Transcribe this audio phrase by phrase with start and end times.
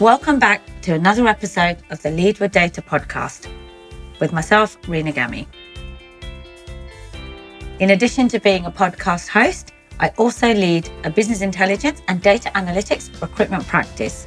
[0.00, 3.48] Welcome back to another episode of the Lead with Data podcast
[4.18, 5.46] with myself, Rena Gami.
[7.78, 12.50] In addition to being a podcast host, I also lead a business intelligence and data
[12.56, 14.26] analytics recruitment practice.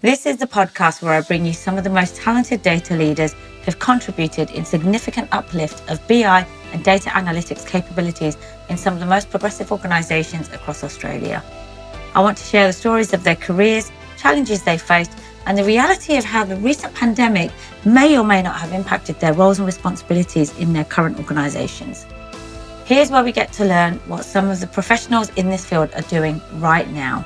[0.00, 3.32] This is the podcast where I bring you some of the most talented data leaders
[3.34, 8.36] who have contributed in significant uplift of BI and data analytics capabilities
[8.68, 11.44] in some of the most progressive organisations across Australia.
[12.12, 15.12] I want to share the stories of their careers, challenges they faced,
[15.46, 17.50] and the reality of how the recent pandemic
[17.84, 22.06] may or may not have impacted their roles and responsibilities in their current organisations.
[22.84, 26.02] Here's where we get to learn what some of the professionals in this field are
[26.02, 27.24] doing right now.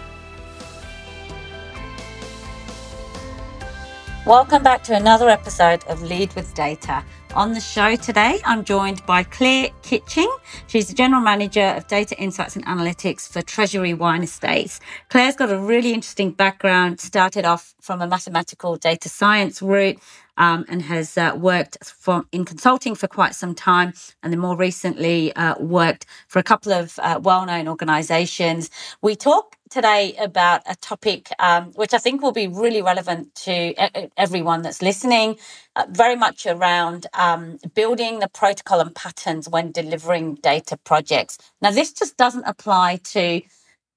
[4.26, 7.04] Welcome back to another episode of Lead with Data.
[7.34, 10.34] On the show today, I'm joined by Clare Kitching.
[10.66, 14.80] She's the General Manager of Data Insights and Analytics for Treasury Wine Estates.
[15.10, 19.98] Clare's got a really interesting background, started off from a mathematical data science route
[20.36, 24.56] um, and has uh, worked for, in consulting for quite some time, and then more
[24.56, 28.70] recently uh, worked for a couple of uh, well-known organisations.
[29.02, 33.74] We talk today about a topic um, which I think will be really relevant to
[34.16, 35.36] everyone that's listening,
[35.74, 41.38] uh, very much around um, building the protocol and patterns when delivering data projects.
[41.60, 43.42] Now, this just doesn't apply to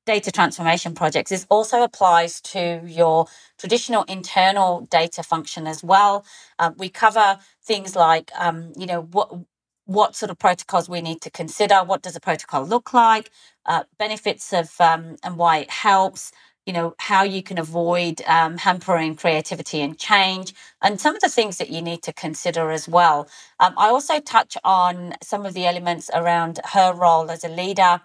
[0.07, 1.31] data transformation projects.
[1.33, 3.27] is also applies to your
[3.59, 6.25] traditional internal data function as well.
[6.59, 9.31] Uh, we cover things like, um, you know, what
[9.87, 11.77] what sort of protocols we need to consider.
[11.77, 13.31] What does a protocol look like?
[13.67, 16.33] Uh, benefits of um, and why it helps.
[16.67, 21.29] You know how you can avoid um, hampering creativity and change, and some of the
[21.29, 23.29] things that you need to consider as well.
[23.59, 28.01] Um, I also touch on some of the elements around her role as a leader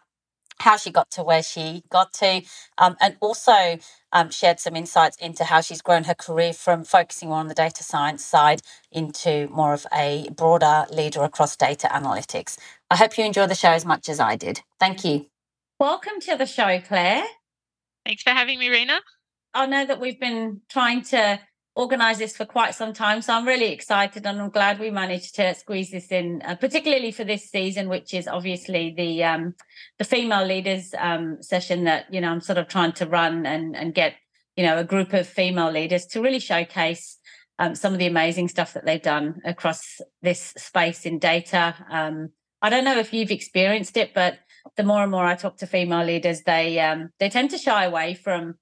[0.62, 2.42] how she got to where she got to,
[2.78, 3.78] um, and also
[4.12, 7.54] um, shared some insights into how she's grown her career from focusing more on the
[7.54, 12.56] data science side into more of a broader leader across data analytics.
[12.90, 14.60] I hope you enjoy the show as much as I did.
[14.78, 15.26] Thank you.
[15.80, 17.24] Welcome to the show, Clare.
[18.06, 19.00] Thanks for having me, Rena.
[19.54, 21.40] I know that we've been trying to
[21.74, 23.22] organized this for quite some time.
[23.22, 27.12] So I'm really excited and I'm glad we managed to squeeze this in, uh, particularly
[27.12, 29.54] for this season, which is obviously the um,
[29.98, 33.74] the female leaders um, session that, you know, I'm sort of trying to run and,
[33.74, 34.14] and get,
[34.56, 37.18] you know, a group of female leaders to really showcase
[37.58, 41.74] um, some of the amazing stuff that they've done across this space in data.
[41.90, 44.38] Um, I don't know if you've experienced it, but
[44.76, 47.84] the more and more I talk to female leaders, they um, they tend to shy
[47.84, 48.54] away from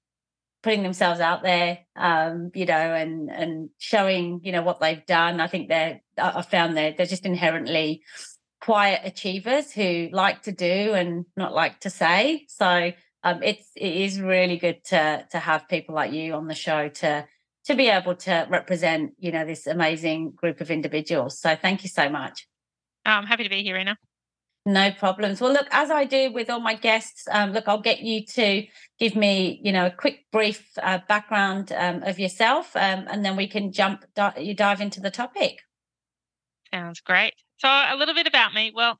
[0.62, 5.40] putting themselves out there, um, you know, and and showing, you know, what they've done.
[5.40, 8.02] I think they're I found they're they're just inherently
[8.60, 12.46] quiet achievers who like to do and not like to say.
[12.48, 16.54] So um, it's it is really good to to have people like you on the
[16.54, 17.26] show to
[17.66, 21.38] to be able to represent, you know, this amazing group of individuals.
[21.38, 22.46] So thank you so much.
[23.04, 23.96] I'm happy to be here, Anna.
[24.66, 25.40] No problems.
[25.40, 28.66] Well, look, as I do with all my guests, um, look, I'll get you to
[29.00, 33.34] give me, you know, a quick, brief uh, background um, of yourself, um, and then
[33.34, 35.58] we can jump, di- you dive into the topic.
[36.72, 37.32] Sounds great.
[37.56, 38.72] So, a little bit about me.
[38.74, 38.98] Well,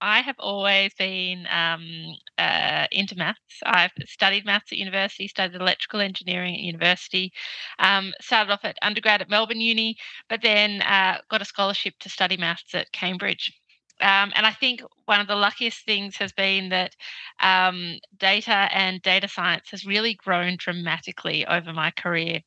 [0.00, 3.40] I have always been um, uh, into maths.
[3.64, 7.32] I've studied maths at university, studied electrical engineering at university,
[7.80, 9.96] um, started off at undergrad at Melbourne Uni,
[10.28, 13.57] but then uh, got a scholarship to study maths at Cambridge.
[14.00, 16.94] Um, and I think one of the luckiest things has been that
[17.40, 22.40] um, data and data science has really grown dramatically over my career.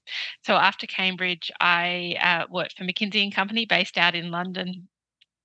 [0.44, 4.88] So after Cambridge, I uh, worked for McKinsey and Company based out in London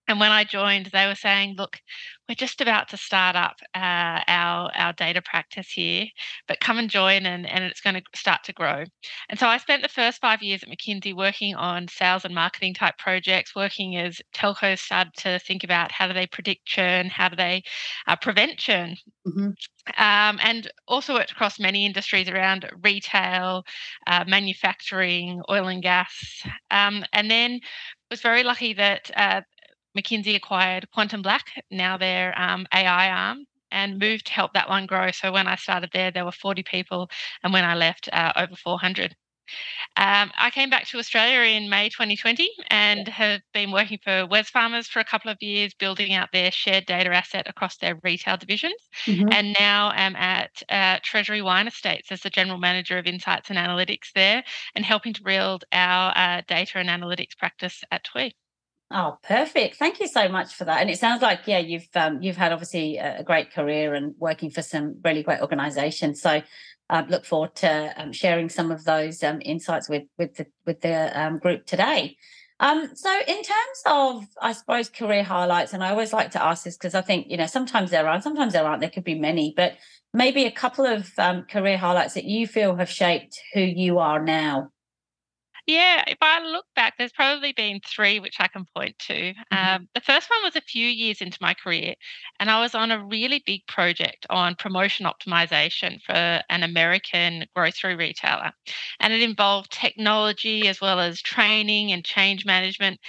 [0.08, 1.80] and when I joined, they were saying, "Look,
[2.28, 6.06] we're just about to start up uh, our our data practice here,
[6.46, 8.84] but come and join, and and it's going to start to grow."
[9.28, 12.74] And so I spent the first five years at McKinsey working on sales and marketing
[12.74, 17.28] type projects, working as telcos started to think about how do they predict churn, how
[17.28, 17.62] do they
[18.06, 18.96] uh, prevent churn.
[19.26, 19.50] Mm-hmm.
[19.98, 23.64] Um, and also worked across many industries around retail,
[24.06, 27.60] uh, manufacturing, oil and gas, um, and then
[28.10, 29.40] was very lucky that uh,
[29.96, 34.86] McKinsey acquired Quantum Black, now their um, AI arm, and moved to help that one
[34.86, 35.10] grow.
[35.10, 37.08] So when I started there, there were 40 people,
[37.42, 39.14] and when I left, uh, over 400.
[39.96, 44.86] Um, I came back to Australia in May 2020 and have been working for Wesfarmers
[44.86, 48.88] for a couple of years, building out their shared data asset across their retail divisions.
[49.06, 49.28] Mm-hmm.
[49.32, 53.58] And now am at uh, Treasury Wine Estates as the general manager of insights and
[53.58, 54.44] analytics there
[54.74, 58.32] and helping to build our uh, data and analytics practice at TWE.
[58.90, 59.76] Oh, perfect.
[59.76, 60.80] Thank you so much for that.
[60.80, 64.50] And it sounds like, yeah, you've um, you've had obviously a great career and working
[64.50, 66.20] for some really great organizations.
[66.20, 66.40] So
[66.88, 70.80] uh, look forward to um, sharing some of those um, insights with with the with
[70.82, 72.16] the um, group today.
[72.58, 76.64] Um, so, in terms of, I suppose, career highlights, and I always like to ask
[76.64, 78.80] this because I think you know sometimes there are, sometimes there aren't.
[78.80, 79.74] There could be many, but
[80.14, 84.22] maybe a couple of um, career highlights that you feel have shaped who you are
[84.22, 84.70] now.
[85.66, 89.14] Yeah, if I look back, there's probably been three which I can point to.
[89.14, 89.74] Mm-hmm.
[89.74, 91.94] Um, the first one was a few years into my career,
[92.38, 97.96] and I was on a really big project on promotion optimization for an American grocery
[97.96, 98.52] retailer.
[99.00, 103.00] And it involved technology as well as training and change management.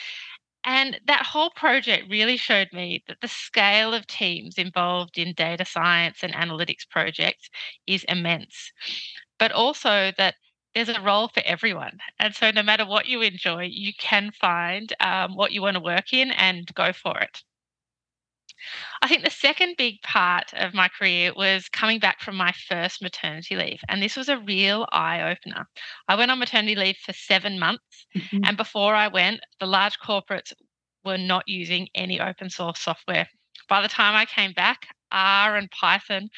[0.64, 5.64] And that whole project really showed me that the scale of teams involved in data
[5.64, 7.50] science and analytics projects
[7.86, 8.72] is immense,
[9.38, 10.36] but also that
[10.78, 11.98] there's a role for everyone.
[12.20, 15.82] And so, no matter what you enjoy, you can find um, what you want to
[15.82, 17.42] work in and go for it.
[19.02, 23.02] I think the second big part of my career was coming back from my first
[23.02, 23.80] maternity leave.
[23.90, 25.68] And this was a real eye opener.
[26.08, 28.06] I went on maternity leave for seven months.
[28.16, 28.42] Mm-hmm.
[28.46, 30.54] And before I went, the large corporates
[31.04, 33.28] were not using any open source software.
[33.68, 36.30] By the time I came back, R and Python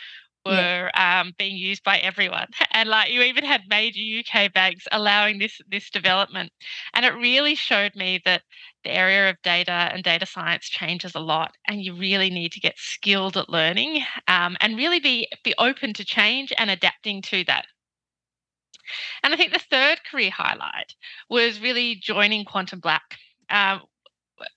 [0.46, 1.22] were yeah.
[1.22, 5.60] um, being used by everyone, and like you even had major UK banks allowing this
[5.70, 6.52] this development,
[6.94, 8.44] and it really showed me that
[8.84, 12.60] the area of data and data science changes a lot, and you really need to
[12.60, 17.44] get skilled at learning um, and really be be open to change and adapting to
[17.46, 17.66] that.
[19.24, 20.96] And I think the third career highlight
[21.30, 23.18] was really joining Quantum Black.
[23.50, 23.82] Um,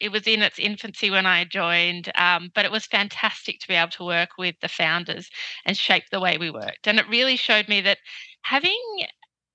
[0.00, 3.74] it was in its infancy when I joined, um, but it was fantastic to be
[3.74, 5.30] able to work with the founders
[5.64, 6.86] and shape the way we worked.
[6.86, 7.98] And it really showed me that
[8.42, 9.06] having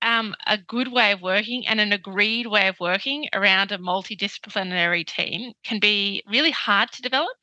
[0.02, 5.06] um, a good way of working and an agreed way of working around a multidisciplinary
[5.06, 7.36] team can be really hard to develop,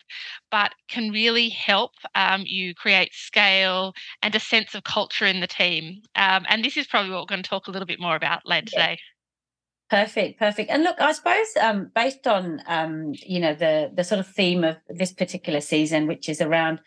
[0.51, 5.47] but can really help um, you create scale and a sense of culture in the
[5.47, 6.01] team.
[6.15, 8.45] Um, and this is probably what we're going to talk a little bit more about
[8.45, 8.87] later yeah.
[8.87, 8.99] today.
[9.89, 10.71] Perfect, perfect.
[10.71, 14.63] And look, I suppose um, based on um, you know the the sort of theme
[14.63, 16.79] of this particular season, which is around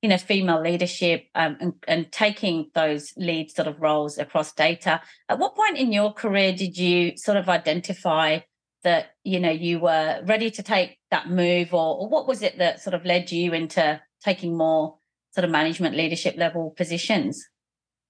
[0.00, 5.02] you know female leadership um, and, and taking those lead sort of roles across data.
[5.28, 8.40] At what point in your career did you sort of identify
[8.84, 12.56] that you know you were ready to take that move, or, or what was it
[12.56, 14.96] that sort of led you into taking more
[15.34, 17.46] sort of management leadership level positions?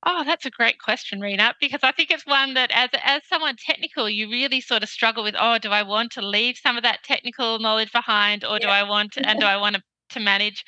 [0.09, 3.57] Oh, that's a great question, Rena, because I think it's one that as as someone
[3.57, 6.85] technical, you really sort of struggle with, oh, do I want to leave some of
[6.85, 10.21] that technical knowledge behind or do I want to, and do I want to, to
[10.21, 10.65] manage?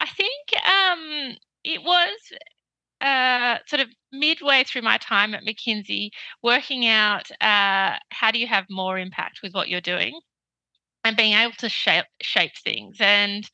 [0.00, 2.18] I think um, it was
[3.02, 6.10] uh, sort of midway through my time at McKinsey,
[6.42, 10.20] working out uh, how do you have more impact with what you're doing
[11.04, 12.96] and being able to shape shape things.
[13.00, 13.48] And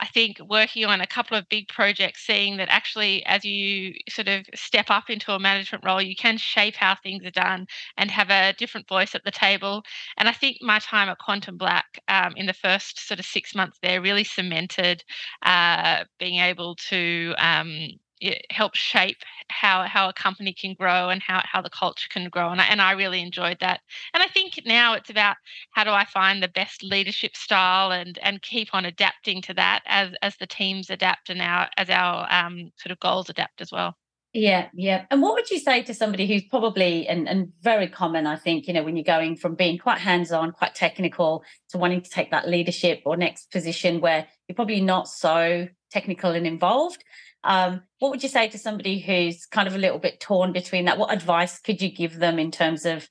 [0.00, 4.28] I think working on a couple of big projects, seeing that actually, as you sort
[4.28, 8.10] of step up into a management role, you can shape how things are done and
[8.10, 9.82] have a different voice at the table.
[10.18, 13.54] And I think my time at Quantum Black um, in the first sort of six
[13.54, 15.04] months there really cemented
[15.42, 17.88] uh, being able to um,
[18.24, 19.18] it helps shape
[19.48, 22.64] how how a company can grow and how how the culture can grow and I,
[22.64, 23.80] and I really enjoyed that.
[24.14, 25.36] And I think now it's about
[25.72, 29.82] how do I find the best leadership style and and keep on adapting to that
[29.86, 33.70] as as the teams adapt and our as our um, sort of goals adapt as
[33.70, 33.94] well.
[34.32, 35.04] Yeah yeah.
[35.10, 38.66] And what would you say to somebody who's probably and, and very common i think
[38.66, 42.30] you know when you're going from being quite hands-on quite technical to wanting to take
[42.30, 47.04] that leadership or next position where you're probably not so technical and involved
[47.44, 50.86] um, what would you say to somebody who's kind of a little bit torn between
[50.86, 50.98] that?
[50.98, 53.08] What advice could you give them in terms of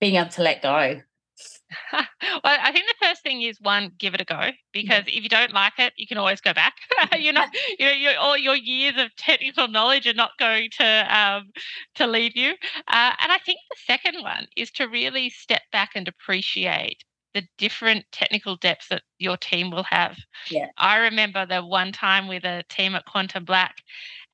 [0.00, 1.00] being able to let go?
[1.92, 2.04] well,
[2.44, 5.52] I think the first thing is one, give it a go because if you don't
[5.52, 6.74] like it, you can always go back.
[7.18, 11.16] you're not, you know, your, all your years of technical knowledge are not going to
[11.16, 11.50] um,
[11.96, 12.50] to leave you.
[12.88, 17.04] Uh, and I think the second one is to really step back and appreciate
[17.36, 20.16] the different technical depths that your team will have.
[20.50, 20.68] Yeah.
[20.78, 23.76] I remember the one time with a team at Quantum Black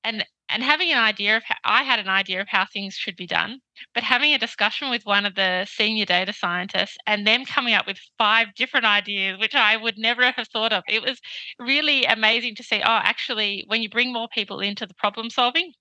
[0.04, 3.16] and and having an idea of how I had an idea of how things should
[3.16, 3.58] be done,
[3.94, 7.86] but having a discussion with one of the senior data scientists and them coming up
[7.86, 10.84] with five different ideas, which I would never have thought of.
[10.88, 11.20] It was
[11.58, 15.72] really amazing to see, oh, actually, when you bring more people into the problem solving,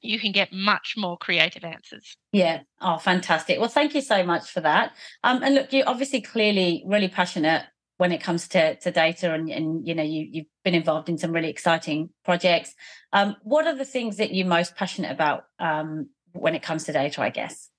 [0.00, 2.16] you can get much more creative answers.
[2.32, 2.60] Yeah.
[2.80, 3.58] Oh, fantastic.
[3.58, 4.92] Well, thank you so much for that.
[5.24, 7.64] Um, and look, you're obviously clearly really passionate
[7.98, 11.18] when it comes to, to data and, and you know you, you've been involved in
[11.18, 12.74] some really exciting projects
[13.12, 16.92] um, what are the things that you're most passionate about um, when it comes to
[16.92, 17.70] data i guess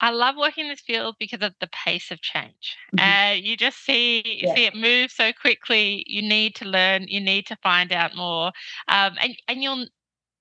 [0.00, 2.76] I love working in this field because of the pace of change.
[2.96, 3.00] Mm-hmm.
[3.00, 4.54] Uh, you just see yeah.
[4.54, 6.04] see it move so quickly.
[6.06, 7.06] You need to learn.
[7.08, 8.52] You need to find out more,
[8.86, 9.86] um, and and you'll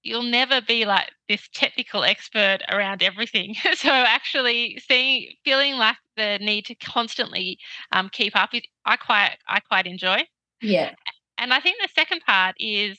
[0.08, 3.56] you'll never be like this technical expert around everything.
[3.74, 7.60] so actually seeing feeling like the need to constantly
[7.92, 8.52] um, keep up,
[8.86, 10.20] I quite I quite enjoy.
[10.62, 10.94] Yeah.
[11.38, 12.98] And I think the second part is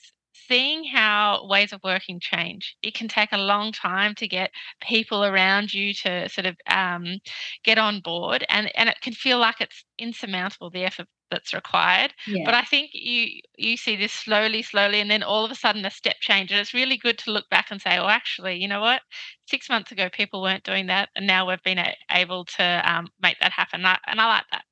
[0.48, 2.76] seeing how ways of working change.
[2.82, 4.50] It can take a long time to get
[4.80, 7.18] people around you to sort of um,
[7.64, 12.14] get on board, and, and it can feel like it's insurmountable the effort that's required.
[12.26, 12.44] Yeah.
[12.44, 15.84] But I think you you see this slowly, slowly, and then all of a sudden
[15.84, 18.68] a step change, and it's really good to look back and say, "Oh, actually, you
[18.68, 19.02] know what?
[19.46, 23.38] Six months ago, people weren't doing that, and now we've been able to um, make
[23.40, 24.64] that happen." And I, and I like that.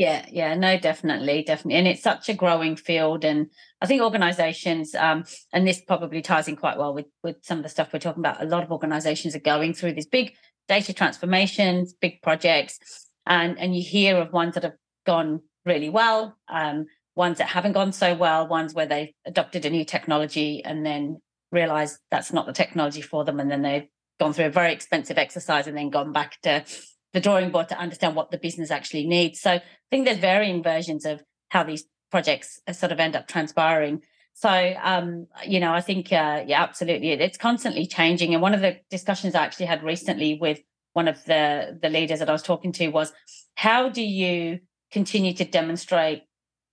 [0.00, 1.74] Yeah, yeah, no, definitely, definitely.
[1.74, 3.22] And it's such a growing field.
[3.22, 3.48] And
[3.82, 7.64] I think organizations, um, and this probably ties in quite well with, with some of
[7.64, 8.42] the stuff we're talking about.
[8.42, 10.32] A lot of organizations are going through these big
[10.68, 16.34] data transformations, big projects, and, and you hear of ones that have gone really well,
[16.48, 20.86] um, ones that haven't gone so well, ones where they adopted a new technology and
[20.86, 21.20] then
[21.52, 23.38] realized that's not the technology for them.
[23.38, 23.88] And then they've
[24.18, 26.64] gone through a very expensive exercise and then gone back to
[27.12, 29.40] the drawing board to understand what the business actually needs.
[29.40, 34.02] So I think there's varying versions of how these projects sort of end up transpiring.
[34.34, 37.10] So, um, you know, I think, uh, yeah, absolutely.
[37.12, 38.32] It's constantly changing.
[38.32, 40.60] And one of the discussions I actually had recently with
[40.92, 43.12] one of the, the leaders that I was talking to was
[43.54, 46.22] how do you continue to demonstrate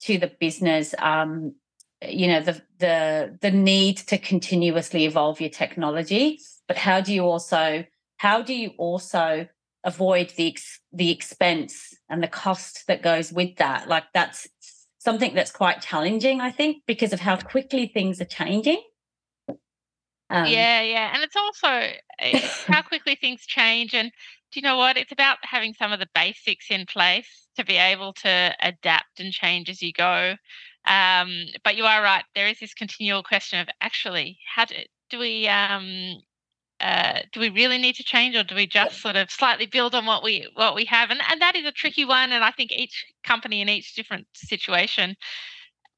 [0.02, 1.56] to the business, um,
[2.02, 7.24] you know, the, the, the need to continuously evolve your technology, but how do you
[7.24, 7.84] also,
[8.18, 9.48] how do you also
[9.88, 10.56] avoid the
[10.94, 13.88] the expense and the cost that goes with that.
[13.88, 14.48] Like that's
[15.00, 18.82] something that's quite challenging i think because of how quickly things are changing.
[20.30, 21.70] Um, yeah yeah and it's also
[22.20, 24.12] eh, how quickly things change and
[24.52, 24.98] do you know what?
[24.98, 29.34] It's about having some of the basics in place to be able to adapt and
[29.34, 30.36] change as you go.
[30.86, 34.76] Um, but you are right there is this continual question of actually how do,
[35.10, 36.22] do we um,
[36.80, 39.96] uh, do we really need to change or do we just sort of slightly build
[39.96, 41.10] on what we what we have?
[41.10, 44.28] And, and that is a tricky one and i think each company in each different
[44.36, 45.16] situation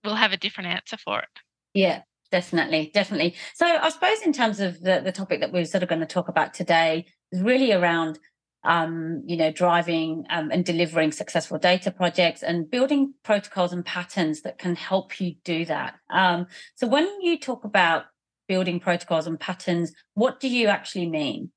[0.03, 1.29] will have a different answer for it.
[1.73, 3.35] Yeah definitely definitely.
[3.55, 6.07] So i suppose in terms of the, the topic that we're sort of going to
[6.07, 8.19] talk about today is really around
[8.63, 14.41] um, you know driving um, and delivering successful data projects and building protocols and patterns
[14.41, 15.95] that can help you do that.
[16.09, 18.05] Um, so when you talk about
[18.49, 19.93] building protocols and patterns.
[20.15, 21.51] What do you actually mean?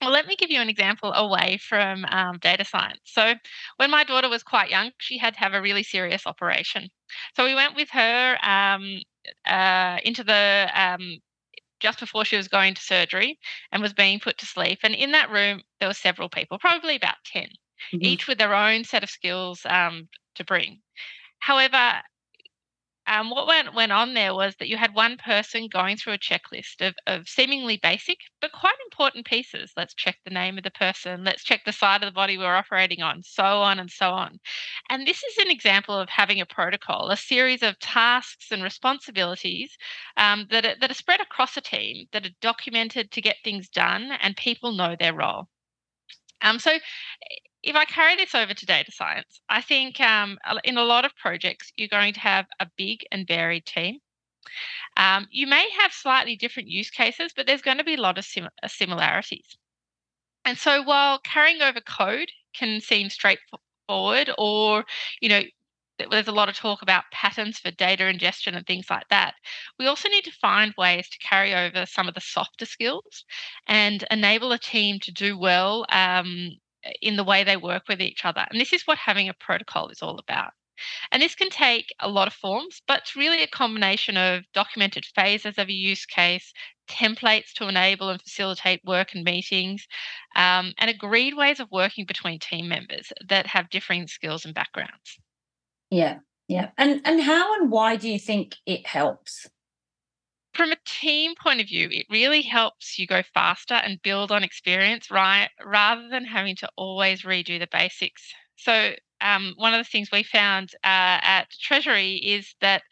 [0.00, 3.00] Well, let me give you an example away from um, data science.
[3.04, 3.34] So,
[3.78, 6.90] when my daughter was quite young, she had to have a really serious operation.
[7.34, 9.00] So, we went with her um,
[9.46, 11.18] uh, into the um,
[11.80, 13.38] just before she was going to surgery
[13.72, 14.80] and was being put to sleep.
[14.82, 17.98] And in that room, there were several people, probably about 10, mm-hmm.
[18.00, 20.80] each with their own set of skills um, to bring.
[21.38, 22.02] However,
[23.06, 26.18] um, what went, went on there was that you had one person going through a
[26.18, 29.72] checklist of, of seemingly basic but quite important pieces.
[29.76, 32.54] Let's check the name of the person, let's check the side of the body we're
[32.54, 34.38] operating on, so on and so on.
[34.90, 39.76] And this is an example of having a protocol, a series of tasks and responsibilities
[40.16, 43.68] um, that, are, that are spread across a team, that are documented to get things
[43.68, 45.48] done, and people know their role.
[46.42, 46.78] Um, so
[47.66, 51.16] if I carry this over to data science, I think um, in a lot of
[51.16, 53.98] projects, you're going to have a big and varied team.
[54.96, 58.18] Um, you may have slightly different use cases, but there's going to be a lot
[58.18, 59.58] of sim- uh, similarities.
[60.44, 64.84] And so while carrying over code can seem straightforward, or,
[65.20, 65.42] you know,
[66.10, 69.34] there's a lot of talk about patterns for data ingestion and things like that.
[69.76, 73.24] We also need to find ways to carry over some of the softer skills
[73.66, 76.52] and enable a team to do well um,
[77.00, 78.46] in the way they work with each other.
[78.50, 80.52] And this is what having a protocol is all about.
[81.10, 85.06] And this can take a lot of forms, but it's really a combination of documented
[85.06, 86.52] phases of a use case,
[86.88, 89.86] templates to enable and facilitate work and meetings,
[90.34, 95.18] um, and agreed ways of working between team members that have differing skills and backgrounds.
[95.90, 96.70] Yeah, yeah.
[96.76, 99.48] And and how and why do you think it helps?
[100.56, 104.42] From a team point of view, it really helps you go faster and build on
[104.42, 105.50] experience, right?
[105.64, 108.32] Rather than having to always redo the basics.
[108.56, 112.82] So, um, one of the things we found uh, at Treasury is that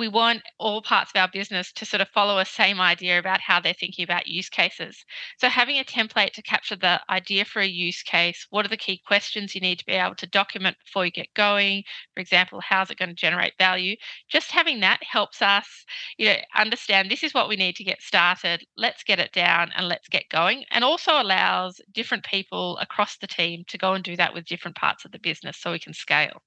[0.00, 3.40] we want all parts of our business to sort of follow a same idea about
[3.40, 5.04] how they're thinking about use cases.
[5.38, 8.76] So having a template to capture the idea for a use case, what are the
[8.78, 11.84] key questions you need to be able to document before you get going?
[12.14, 13.96] For example, how's it going to generate value?
[14.28, 15.84] Just having that helps us,
[16.16, 18.64] you know, understand this is what we need to get started.
[18.76, 20.64] Let's get it down and let's get going.
[20.70, 24.76] And also allows different people across the team to go and do that with different
[24.76, 26.42] parts of the business so we can scale.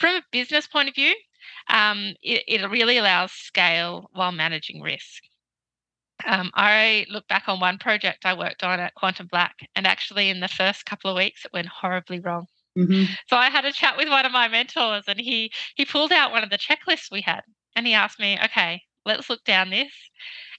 [0.00, 1.14] From a business point of view,
[1.68, 5.22] um, it, it really allows scale while managing risk.
[6.26, 10.30] Um, I look back on one project I worked on at Quantum Black, and actually,
[10.30, 12.46] in the first couple of weeks, it went horribly wrong.
[12.78, 13.12] Mm-hmm.
[13.28, 16.32] So I had a chat with one of my mentors, and he he pulled out
[16.32, 17.42] one of the checklists we had,
[17.76, 19.92] and he asked me, "Okay, let's look down this,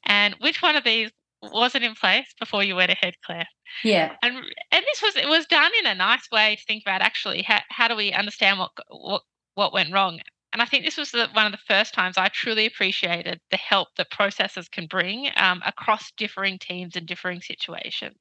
[0.05, 3.47] and which one of these wasn't in place before you went ahead, Clare?"
[3.83, 7.01] Yeah, and and this was it was done in a nice way to think about
[7.01, 9.24] actually how how do we understand what what
[9.55, 10.19] what went wrong
[10.55, 13.57] and I think this was the, one of the first times I truly appreciated the
[13.57, 18.15] help that processes can bring um, across differing teams and differing situations.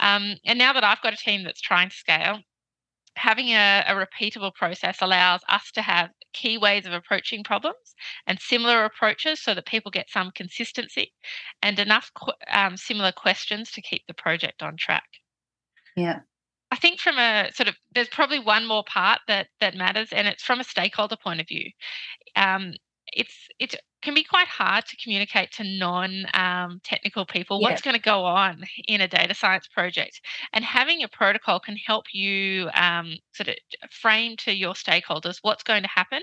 [0.00, 2.40] Um, and now that I've got a team that's trying to scale,
[3.16, 7.94] having a, a, repeatable process allows us to have key ways of approaching problems
[8.26, 11.10] and similar approaches so that people get some consistency
[11.62, 12.10] and enough
[12.50, 15.08] um, similar questions to keep the project on track.
[15.96, 16.18] Yeah.
[16.70, 20.28] I think from a sort of there's probably one more part that that matters, and
[20.28, 21.70] it's from a stakeholder point of view.
[22.36, 22.74] Um,
[23.12, 27.68] it's it can be quite hard to communicate to non um, technical people yeah.
[27.68, 30.20] what's going to go on in a data science project,
[30.52, 33.56] and having a protocol can help you um, sort of
[33.90, 36.22] frame to your stakeholders what's going to happen,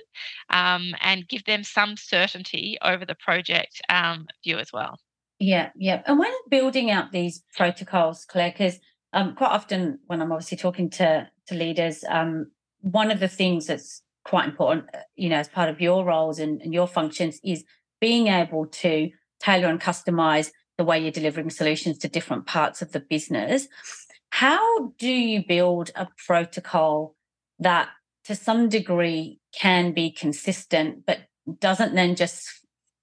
[0.49, 4.97] um, and give them some certainty over the project um, view as well.
[5.39, 6.01] Yeah, yeah.
[6.05, 8.79] And when building out these protocols, Clare, because
[9.17, 13.65] um, quite often when I'm obviously talking to to leaders, um, one of the things
[13.65, 17.39] that's quite important, uh, you know, as part of your roles and, and your functions
[17.43, 17.63] is
[17.99, 19.09] being able to
[19.39, 23.67] tailor and customize the way you're delivering solutions to different parts of the business.
[24.29, 27.15] How do you build a protocol
[27.57, 27.89] that
[28.25, 31.21] to some degree can be consistent, but
[31.59, 32.47] doesn't then just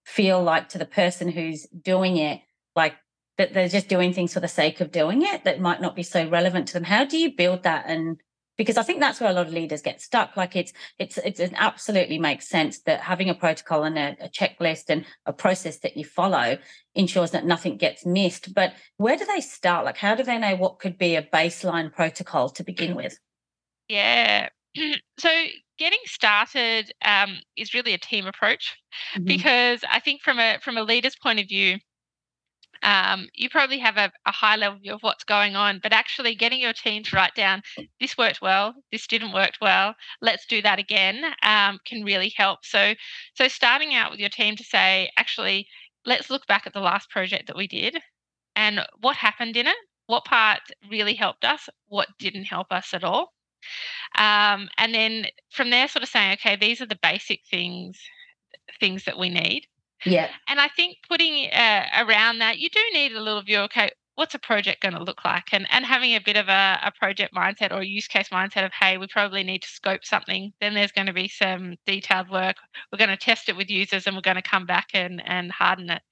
[0.06, 2.40] feel like to the person who's doing it,
[2.76, 2.94] like
[3.38, 6.02] that they're just doing things for the sake of doing it that might not be
[6.02, 6.84] so relevant to them.
[6.84, 7.84] How do you build that?
[7.86, 8.20] And
[8.56, 10.36] because i think that's where a lot of leaders get stuck.
[10.36, 14.28] Like it's it's it's it absolutely makes sense that having a protocol and a, a
[14.28, 16.58] checklist and a process that you follow
[16.94, 18.54] ensures that nothing gets missed.
[18.54, 19.84] But where do they start?
[19.84, 23.18] Like how do they know what could be a baseline protocol to begin with?
[23.88, 24.48] Yeah.
[25.18, 25.30] So
[25.78, 28.76] getting started um, is really a team approach
[29.14, 29.24] mm-hmm.
[29.24, 31.78] because i think from a from a leader's point of view
[32.84, 36.34] um, you probably have a, a, high level view of what's going on, but actually
[36.34, 37.62] getting your team to write down
[37.98, 42.60] this worked well, this didn't work well, let's do that again um, can really help.
[42.62, 42.94] So,
[43.34, 45.66] so starting out with your team to say, actually,
[46.04, 47.96] let's look back at the last project that we did
[48.54, 53.02] and what happened in it, what part really helped us, what didn't help us at
[53.02, 53.32] all.
[54.18, 57.98] Um, and then from there, sort of saying, okay, these are the basic things
[58.80, 59.66] things that we need
[60.04, 60.28] yeah.
[60.48, 63.58] And I think putting uh, around that, you do need a little view.
[63.60, 66.78] Okay, what's a project going to look like and and having a bit of a,
[66.82, 70.52] a project mindset or use case mindset of hey we probably need to scope something
[70.60, 72.56] then there's going to be some detailed work
[72.92, 75.50] we're going to test it with users and we're going to come back and and
[75.50, 76.02] harden it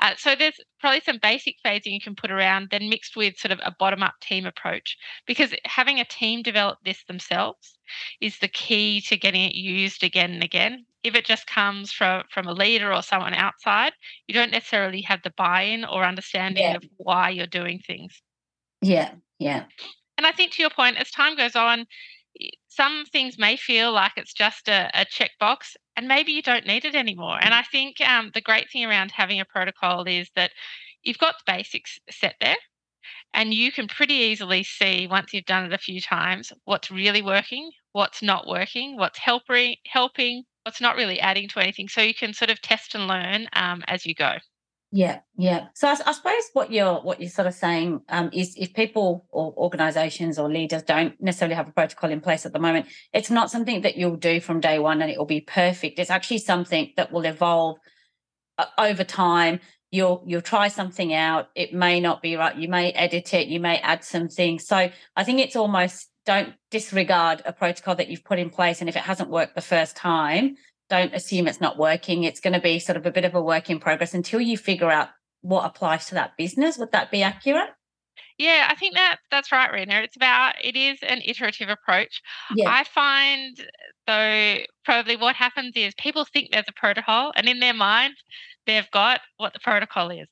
[0.00, 3.52] uh, so there's probably some basic phasing you can put around then mixed with sort
[3.52, 7.78] of a bottom up team approach because having a team develop this themselves
[8.20, 12.22] is the key to getting it used again and again if it just comes from
[12.30, 13.92] from a leader or someone outside,
[14.26, 16.76] you don't necessarily have the buy-in or understanding yeah.
[16.76, 18.22] of why you're doing things.
[18.80, 19.64] Yeah, yeah.
[20.18, 21.86] And I think to your point, as time goes on,
[22.68, 26.84] some things may feel like it's just a, a checkbox, and maybe you don't need
[26.84, 27.38] it anymore.
[27.40, 30.52] And I think um, the great thing around having a protocol is that
[31.02, 32.56] you've got the basics set there.
[33.34, 37.22] And you can pretty easily see once you've done it a few times what's really
[37.22, 41.88] working, what's not working, what's helping, helping, it's not really adding to anything.
[41.88, 44.36] So you can sort of test and learn um, as you go.
[44.94, 45.68] Yeah, yeah.
[45.74, 49.24] So I, I, suppose what you're what you're sort of saying um, is if people
[49.30, 53.30] or organisations or leaders don't necessarily have a protocol in place at the moment, it's
[53.30, 55.98] not something that you'll do from day one and it will be perfect.
[55.98, 57.78] It's actually something that will evolve
[58.58, 59.60] uh, over time.
[59.90, 61.48] You'll you'll try something out.
[61.54, 62.54] It may not be right.
[62.54, 63.48] You may edit it.
[63.48, 64.66] You may add some things.
[64.66, 68.80] So I think it's almost don't disregard a protocol that you've put in place.
[68.80, 70.56] And if it hasn't worked the first time,
[70.88, 72.24] don't assume it's not working.
[72.24, 74.56] It's going to be sort of a bit of a work in progress until you
[74.56, 75.08] figure out
[75.40, 76.78] what applies to that business.
[76.78, 77.70] Would that be accurate?
[78.38, 80.00] Yeah, I think that that's right, Rena.
[80.02, 82.20] It's about it is an iterative approach.
[82.54, 82.68] Yeah.
[82.68, 83.56] I find
[84.06, 88.14] though probably what happens is people think there's a protocol and in their mind
[88.66, 90.28] they've got what the protocol is.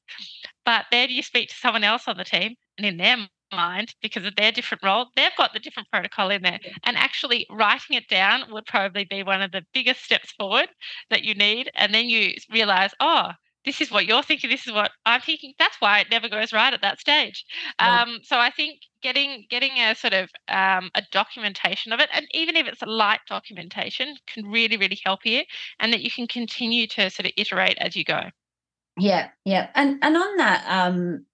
[0.64, 4.25] But then you speak to someone else on the team and in their mind because
[4.25, 6.61] of their different role, they've got the different protocol in there.
[6.85, 10.69] And actually writing it down would probably be one of the biggest steps forward
[11.11, 11.71] that you need.
[11.75, 13.33] And then you realize, oh,
[13.65, 15.53] this is what you're thinking, this is what I'm thinking.
[15.59, 17.45] That's why it never goes right at that stage.
[17.79, 22.27] Um, so I think getting getting a sort of um, a documentation of it, and
[22.33, 25.43] even if it's a light documentation, can really really help you,
[25.79, 28.23] and that you can continue to sort of iterate as you go.
[28.99, 29.69] Yeah, yeah.
[29.75, 31.27] And and on that, um,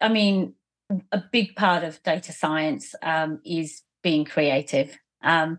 [0.00, 0.54] I mean,
[1.12, 4.98] a big part of data science um, is being creative.
[5.22, 5.58] Um,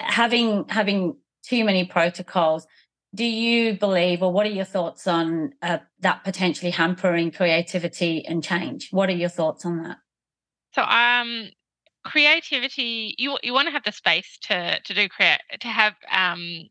[0.00, 2.66] having having too many protocols,
[3.14, 8.42] do you believe, or what are your thoughts on uh, that potentially hampering creativity and
[8.42, 8.88] change?
[8.90, 9.98] What are your thoughts on that?
[10.72, 11.50] So, um,
[12.04, 16.68] creativity you you want to have the space to to do create to have um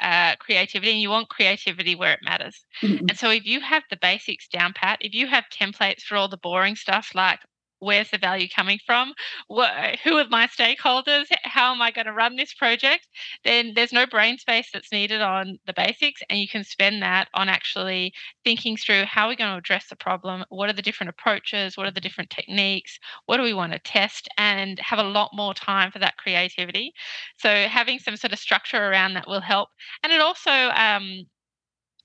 [0.00, 2.64] uh, creativity and you want creativity where it matters.
[2.82, 3.06] Mm-hmm.
[3.08, 6.28] And so if you have the basics down pat, if you have templates for all
[6.28, 7.40] the boring stuff like
[7.80, 9.12] where's the value coming from?
[9.48, 9.72] What,
[10.04, 11.26] who are my stakeholders?
[11.42, 13.06] How am i going to run this project?
[13.44, 17.28] Then there's no brain space that's needed on the basics and you can spend that
[17.34, 18.12] on actually
[18.44, 21.86] thinking through how we're going to address the problem what are the different approaches what
[21.86, 25.54] are the different techniques what do we want to test and have a lot more
[25.54, 26.92] time for that creativity.
[27.38, 29.68] So having some sort of structure around that will help.
[30.02, 31.26] And it also um,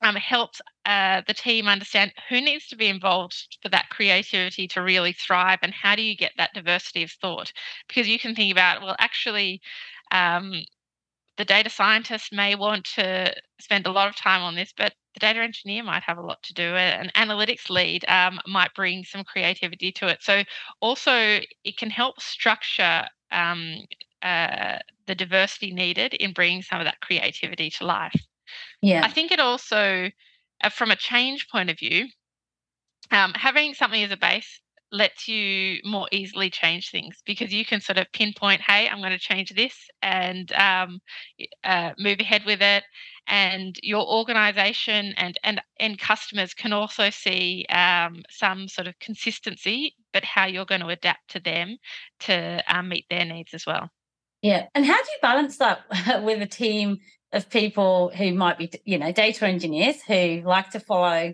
[0.06, 4.82] um, helps uh, the team understand who needs to be involved for that creativity to
[4.84, 7.52] really thrive and how do you get that diversity of thought?
[7.88, 9.62] Because you can think about well actually
[10.12, 10.54] um,
[11.38, 15.20] the data scientist may want to spend a lot of time on this but the
[15.20, 19.24] data engineer might have a lot to do an analytics lead um, might bring some
[19.24, 20.22] creativity to it.
[20.22, 20.44] So
[20.82, 23.78] also it can help structure um,
[24.22, 28.14] uh, the diversity needed in bringing some of that creativity to life
[28.82, 29.04] yeah.
[29.04, 30.10] I think it also,
[30.64, 32.08] uh, from a change point of view,
[33.12, 37.82] um, having something as a base lets you more easily change things because you can
[37.82, 41.00] sort of pinpoint, hey, I'm going to change this and um,
[41.64, 42.84] uh, move ahead with it.
[43.28, 49.96] And your organization and, and, and customers can also see um, some sort of consistency,
[50.14, 51.78] but how you're going to adapt to them
[52.22, 53.90] to um, meet their needs as well.
[54.42, 54.68] Yeah.
[54.76, 55.86] And how do you balance that
[56.24, 57.00] with a team
[57.36, 61.34] of people who might be, you know, data engineers who like to follow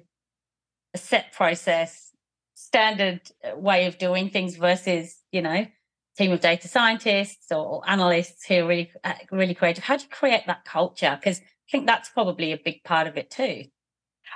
[0.93, 2.11] a set process,
[2.55, 3.21] standard
[3.55, 5.67] way of doing things versus, you know,
[6.17, 9.83] team of data scientists or analysts who are really, uh, really creative.
[9.83, 11.17] How do you create that culture?
[11.19, 13.65] Because I think that's probably a big part of it too.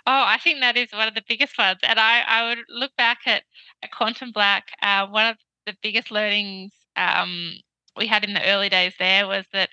[0.06, 1.80] Oh, I think that is one of the biggest ones.
[1.82, 3.42] And I, I would look back at,
[3.82, 4.66] at Quantum Black.
[4.84, 7.54] Uh, one of the biggest learnings um,
[7.98, 9.70] we had in the early days there was that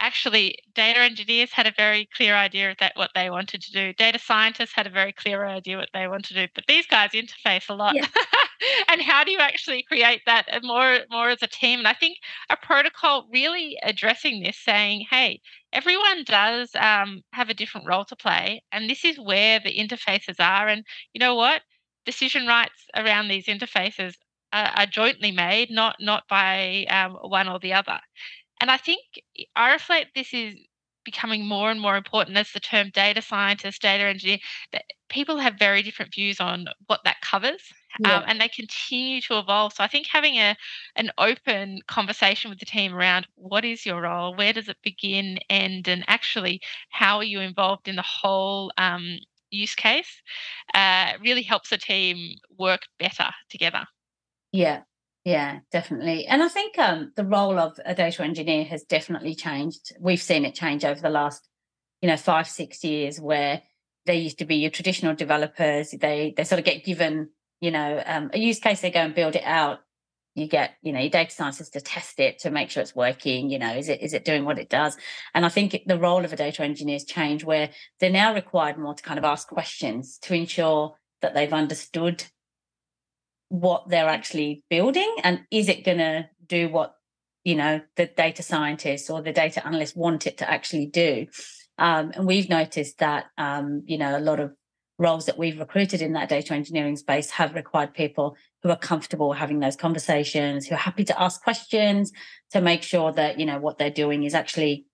[0.00, 3.92] actually data engineers had a very clear idea of that what they wanted to do.
[3.92, 6.46] Data scientists had a very clear idea what they want to do.
[6.54, 7.94] But these guys interface a lot.
[7.94, 8.06] Yeah.
[8.88, 11.78] and how do you actually create that more more as a team?
[11.78, 12.18] And i think
[12.50, 15.40] a protocol really addressing this saying hey
[15.72, 20.40] everyone does um, have a different role to play and this is where the interfaces
[20.40, 21.62] are and you know what?
[22.06, 24.14] Decision rights around these interfaces
[24.52, 28.00] are, are jointly made not not by um, one or the other
[28.60, 29.00] and I think
[29.56, 30.54] I reflect this is
[31.04, 34.38] becoming more and more important as the term data scientist, data engineer,
[34.72, 37.62] that people have very different views on what that covers.
[37.98, 38.18] Yeah.
[38.18, 39.72] Um, and they continue to evolve.
[39.72, 40.54] So I think having a
[40.96, 45.38] an open conversation with the team around what is your role, where does it begin,
[45.48, 49.18] end, and actually how are you involved in the whole um,
[49.50, 50.22] use case,
[50.74, 53.84] uh, really helps the team work better together.
[54.52, 54.82] Yeah,
[55.24, 56.26] yeah, definitely.
[56.26, 59.92] And I think um, the role of a data engineer has definitely changed.
[60.00, 61.46] We've seen it change over the last,
[62.00, 63.62] you know, five, six years where
[64.06, 65.90] they used to be your traditional developers.
[65.90, 67.28] They they sort of get given,
[67.60, 69.80] you know, um, a use case, they go and build it out.
[70.34, 73.50] You get, you know, your data scientists to test it to make sure it's working.
[73.50, 74.96] You know, is it is it doing what it does?
[75.34, 78.78] And I think the role of a data engineer has changed where they're now required
[78.78, 82.24] more to kind of ask questions to ensure that they've understood
[83.50, 86.94] what they're actually building and is it going to do what
[87.44, 91.26] you know the data scientists or the data analysts want it to actually do?
[91.76, 94.52] Um, and we've noticed that um, you know a lot of
[94.98, 99.32] roles that we've recruited in that data engineering space have required people who are comfortable
[99.32, 102.12] having those conversations who are happy to ask questions
[102.50, 104.86] to make sure that you know what they're doing is actually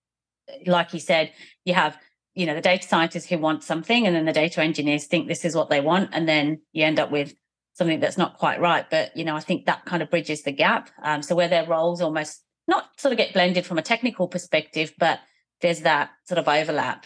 [0.65, 1.31] like you said
[1.65, 1.97] you have
[2.33, 5.43] you know the data scientists who want something and then the data engineers think this
[5.43, 7.35] is what they want and then you end up with
[7.77, 8.89] something that's not quite right.
[8.89, 10.89] But, you know, I think that kind of bridges the gap.
[11.03, 14.93] Um, so where their roles almost not sort of get blended from a technical perspective,
[14.97, 15.19] but
[15.61, 17.05] there's that sort of overlap.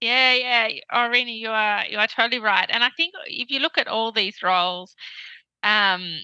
[0.00, 2.68] Yeah, yeah, Irene, you are you are totally right.
[2.70, 4.94] And I think if you look at all these roles,
[5.62, 6.20] um,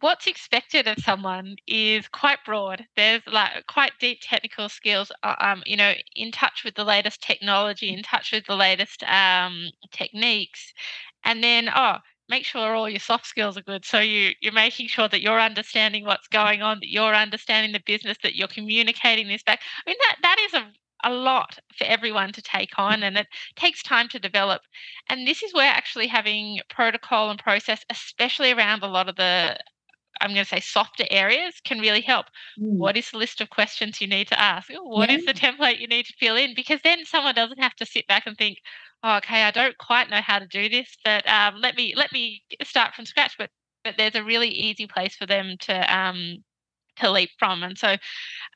[0.00, 2.84] what's expected of someone is quite broad.
[2.94, 7.22] There's like quite deep technical skills, uh, um, you know, in touch with the latest
[7.22, 10.72] technology, in touch with the latest um, techniques,
[11.24, 11.96] and then oh,
[12.28, 13.84] make sure all your soft skills are good.
[13.84, 17.82] So you you're making sure that you're understanding what's going on, that you're understanding the
[17.84, 19.60] business, that you're communicating this back.
[19.86, 20.72] I mean that that is a
[21.04, 24.62] a lot for everyone to take on and it takes time to develop.
[25.08, 29.58] And this is where actually having protocol and process, especially around a lot of the
[30.24, 32.26] I'm going to say softer areas can really help.
[32.58, 32.78] Mm.
[32.78, 34.70] What is the list of questions you need to ask?
[34.82, 35.18] What yeah.
[35.18, 36.54] is the template you need to fill in?
[36.54, 38.58] Because then someone doesn't have to sit back and think,
[39.02, 42.10] oh, okay, I don't quite know how to do this, but um, let me let
[42.10, 43.34] me start from scratch.
[43.38, 43.50] But
[43.84, 46.38] but there's a really easy place for them to um,
[46.96, 47.62] to leap from.
[47.62, 47.96] And so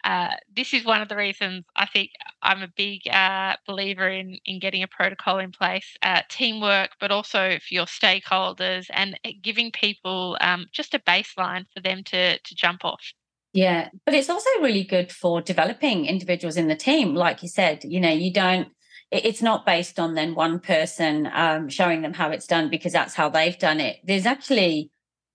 [0.05, 2.11] uh, this is one of the reasons I think
[2.43, 7.11] I'm a big uh, believer in in getting a protocol in place, uh, teamwork, but
[7.11, 12.39] also for your stakeholders and uh, giving people um, just a baseline for them to
[12.39, 13.13] to jump off.
[13.53, 17.15] Yeah, but it's also really good for developing individuals in the team.
[17.15, 18.69] Like you said, you know, you don't
[19.11, 23.15] it's not based on then one person um, showing them how it's done because that's
[23.15, 23.97] how they've done it.
[24.05, 24.91] There's actually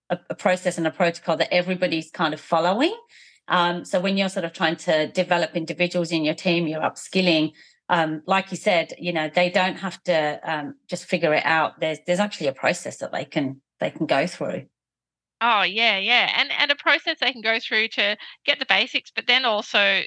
[0.10, 2.96] a, a process and a protocol that everybody's kind of following.
[3.48, 7.52] Um, so when you're sort of trying to develop individuals in your team, you're upskilling.
[7.89, 11.80] Um, like you said, you know they don't have to um, just figure it out.
[11.80, 14.68] There's there's actually a process that they can they can go through.
[15.42, 19.12] Oh yeah, yeah, and and a process they can go through to get the basics,
[19.13, 20.04] but then also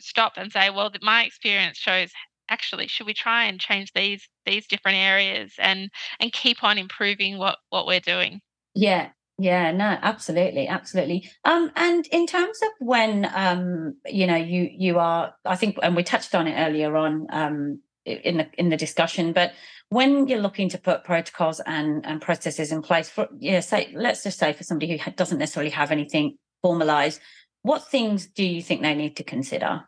[0.00, 2.10] stop and say, well, my experience shows
[2.50, 5.88] actually should we try and change these these different areas and
[6.20, 8.40] and keep on improving what what we're doing.
[8.74, 11.28] Yeah, yeah, no, absolutely, absolutely.
[11.44, 15.96] Um, and in terms of when um, you know, you you are, I think, and
[15.96, 19.52] we touched on it earlier on um in the in the discussion, but
[19.88, 24.22] when you're looking to put protocols and and processes in place for, yeah, say, let's
[24.22, 27.20] just say for somebody who doesn't necessarily have anything formalized,
[27.62, 29.84] what things do you think they need to consider?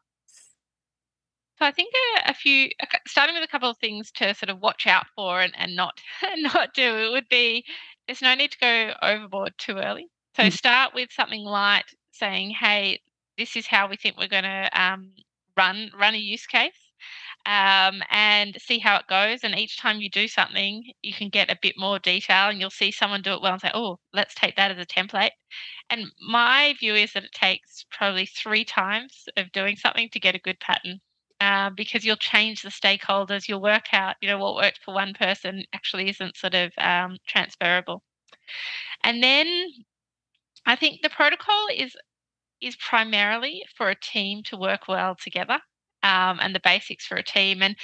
[1.59, 2.69] So I think a, a, few,
[3.07, 6.01] starting with a couple of things to sort of watch out for and, and not
[6.37, 6.83] not do.
[6.83, 7.65] It would be
[8.07, 10.09] there's no need to go overboard too early.
[10.37, 10.53] So mm.
[10.53, 13.01] start with something light, saying, "Hey,
[13.39, 15.13] this is how we think we're going to um,
[15.57, 16.73] run run a use case."
[17.47, 19.45] Um, and see how it goes.
[19.45, 22.71] And each time you do something, you can get a bit more detail and you'll
[22.71, 25.31] see someone do it well and say, oh, let's take that as a template.
[25.89, 30.35] And my view is that it takes probably three times of doing something to get
[30.35, 31.01] a good pattern.
[31.41, 35.13] Uh, because you'll change the stakeholders, you'll work out, you know, what worked for one
[35.13, 38.03] person actually isn't sort of um, transferable.
[39.05, 39.47] And then
[40.67, 41.97] I think the protocol is
[42.61, 45.61] is primarily for a team to work well together.
[46.03, 47.77] Um, and the basics for a team and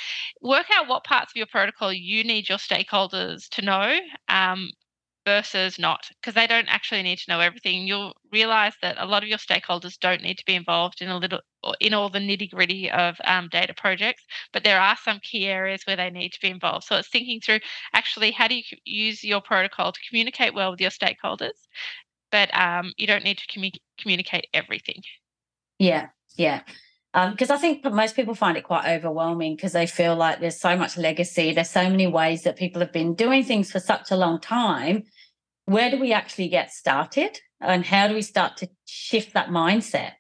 [0.43, 4.71] work out what parts of your protocol you need your stakeholders to know um,
[5.25, 9.23] versus not because they don't actually need to know everything you'll realize that a lot
[9.23, 11.41] of your stakeholders don't need to be involved in a little
[11.81, 15.83] in all the nitty gritty of um, data projects but there are some key areas
[15.87, 16.85] where they need to be involved.
[16.85, 17.61] So it's thinking through
[17.93, 21.69] actually how do you use your protocol to communicate well with your stakeholders
[22.31, 25.03] but um, you don't need to commu- communicate everything.
[25.79, 26.63] Yeah yeah
[27.13, 30.59] because um, I think most people find it quite overwhelming because they feel like there's
[30.59, 31.53] so much legacy.
[31.53, 35.05] There's so many ways that people have been doing things for such a long time.
[35.67, 37.39] Where do we actually get started?
[37.61, 40.13] And how do we start to shift that mindset?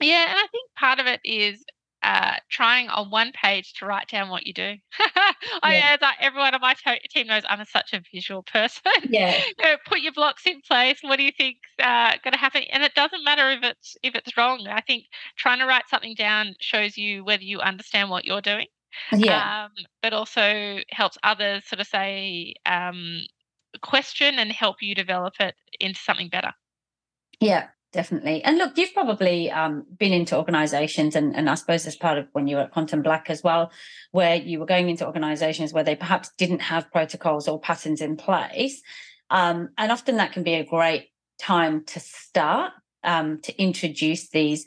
[0.00, 1.64] Yeah, and I think part of it is
[2.02, 4.74] uh, trying on one page to write down what you do.
[5.62, 5.96] I yeah.
[5.96, 6.74] that everyone on my
[7.10, 8.82] team knows I'm a, such a visual person.
[9.08, 10.98] Yeah, you know, put your blocks in place.
[11.02, 12.62] What do you think's uh, going to happen?
[12.72, 14.66] And it doesn't matter if it's if it's wrong.
[14.68, 15.04] I think
[15.36, 18.66] trying to write something down shows you whether you understand what you're doing.
[19.12, 19.70] Yeah, um,
[20.02, 23.20] but also helps others sort of say um,
[23.80, 26.52] question and help you develop it into something better.
[27.40, 28.42] Yeah, definitely.
[28.42, 32.26] And look, you've probably um, been into organizations, and, and I suppose as part of
[32.32, 33.70] when you were at Quantum Black as well,
[34.10, 38.16] where you were going into organizations where they perhaps didn't have protocols or patterns in
[38.16, 38.82] place.
[39.30, 42.72] Um, and often that can be a great time to start
[43.04, 44.66] um, to introduce these.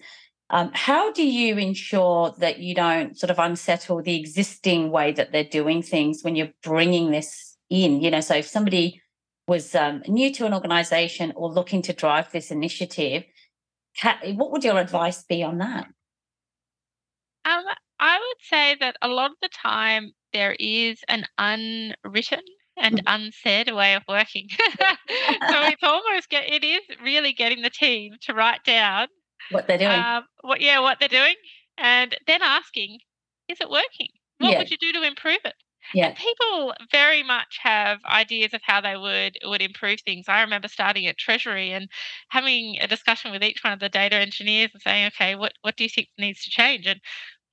[0.49, 5.31] Um, how do you ensure that you don't sort of unsettle the existing way that
[5.31, 8.01] they're doing things when you're bringing this in?
[8.01, 9.01] You know, so if somebody
[9.47, 13.23] was um, new to an organization or looking to drive this initiative,
[14.23, 15.85] what would your advice be on that?
[17.45, 17.63] Um,
[17.99, 22.41] I would say that a lot of the time there is an unwritten
[22.77, 23.07] and mm-hmm.
[23.07, 24.47] unsaid way of working.
[24.79, 29.07] so it's almost get it is really getting the team to write down
[29.51, 29.91] what they're doing.
[29.91, 31.35] Um, what yeah, what they're doing,
[31.77, 32.99] and then asking,
[33.47, 34.09] is it working?
[34.39, 34.57] What yeah.
[34.59, 35.53] would you do to improve it?
[35.93, 36.07] Yeah.
[36.07, 40.25] And people very much have ideas of how they would would improve things.
[40.27, 41.89] I remember starting at Treasury and
[42.29, 45.75] having a discussion with each one of the data engineers and saying, okay, what, what
[45.75, 46.85] do you think needs to change?
[46.85, 46.99] And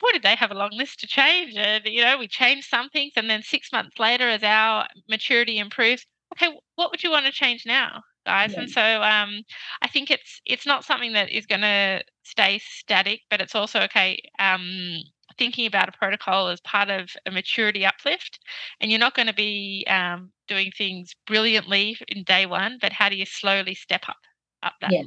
[0.01, 1.55] boy, did they have a long list to change.
[1.57, 3.12] And, you know, we changed some things.
[3.16, 7.33] And then six months later, as our maturity improves, okay, what would you want to
[7.33, 8.03] change now?
[8.25, 8.53] guys.
[8.53, 8.61] Yeah.
[8.61, 9.42] And so um,
[9.83, 13.81] I think it's it's not something that is going to stay static, but it's also
[13.83, 14.21] okay.
[14.38, 14.99] Um,
[15.38, 18.38] thinking about a protocol as part of a maturity uplift,
[18.81, 23.09] and you're not going to be um, doing things brilliantly in day one, but how
[23.09, 24.16] do you slowly step up
[24.62, 24.92] up that?
[24.92, 25.03] Yeah,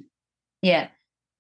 [0.61, 0.87] yeah.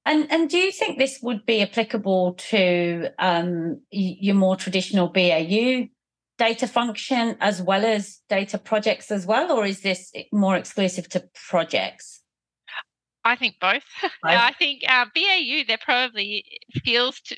[0.05, 5.87] And and do you think this would be applicable to um, your more traditional BAU
[6.37, 11.27] data function as well as data projects as well, or is this more exclusive to
[11.49, 12.21] projects?
[13.23, 13.83] I think both.
[14.01, 14.11] both?
[14.23, 16.45] I think uh, BAU there probably
[16.83, 17.37] feels to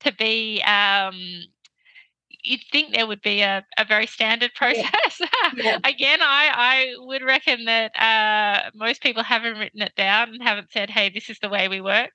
[0.00, 0.62] to be.
[0.62, 1.44] Um,
[2.44, 5.20] you'd think there would be a, a very standard process.
[5.20, 5.50] Yeah.
[5.56, 5.78] Yeah.
[5.84, 10.70] Again, I, I would reckon that uh, most people haven't written it down and haven't
[10.72, 12.10] said, "Hey, this is the way we work."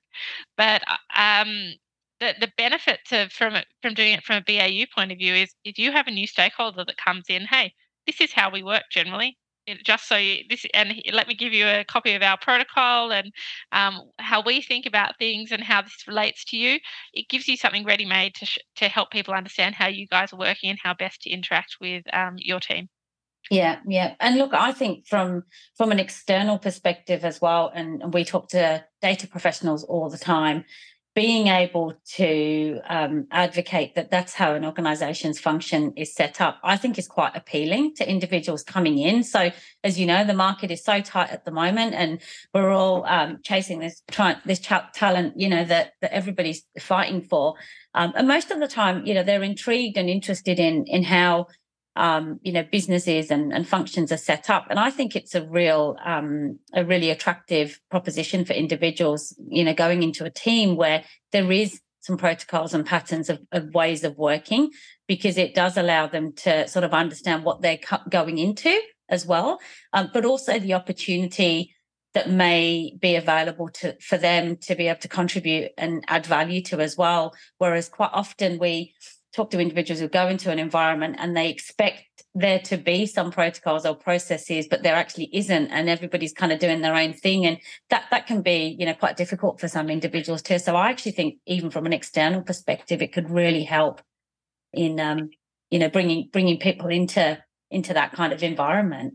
[0.56, 1.74] But uh, um,
[2.20, 5.34] the, the benefit to from it from doing it from a BAU point of view
[5.34, 7.74] is if you have a new stakeholder that comes in, hey,
[8.06, 9.36] this is how we work generally.
[9.84, 13.32] Just so you this and let me give you a copy of our protocol and
[13.72, 16.78] um, how we think about things and how this relates to you.
[17.12, 20.32] It gives you something ready made to sh- to help people understand how you guys
[20.32, 22.88] are working and how best to interact with um, your team.
[23.50, 24.14] Yeah, yeah.
[24.20, 25.44] And look, I think from
[25.76, 30.64] from an external perspective as well, and we talk to data professionals all the time,
[31.14, 36.76] being able to um, advocate that that's how an organization's function is set up, I
[36.76, 39.22] think is quite appealing to individuals coming in.
[39.22, 39.50] So,
[39.84, 42.20] as you know, the market is so tight at the moment, and
[42.52, 44.02] we're all um, chasing this
[44.44, 47.54] this talent, you know, that that everybody's fighting for.
[47.94, 51.46] Um, and most of the time, you know, they're intrigued and interested in in how
[51.96, 54.66] um, you know businesses and, and functions are set up.
[54.70, 59.74] And i think it's a real um, a really attractive proposition for individuals you know
[59.74, 64.18] going into a team where there is some protocols and patterns of, of ways of
[64.18, 64.70] working
[65.08, 67.80] because it does allow them to sort of understand what they're
[68.10, 68.78] going into
[69.08, 69.58] as well
[69.92, 71.74] um, but also the opportunity
[72.14, 76.62] that may be available to for them to be able to contribute and add value
[76.62, 77.34] to as well.
[77.58, 78.94] Whereas quite often we
[79.34, 83.30] talk to individuals who go into an environment and they expect there to be some
[83.30, 87.44] protocols or processes but there actually isn't and everybody's kind of doing their own thing.
[87.46, 87.58] And
[87.90, 90.58] that that can be you know quite difficult for some individuals too.
[90.58, 94.00] So i actually think even from an external perspective it could really help
[94.72, 95.30] in um
[95.70, 97.38] you know bringing bringing people into
[97.70, 99.14] into that kind of environment